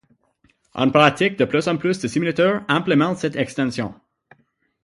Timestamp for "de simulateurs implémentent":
1.99-3.19